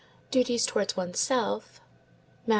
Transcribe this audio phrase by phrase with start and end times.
[0.31, 1.79] duties towards one's self
[2.47, 2.49] (_Matt.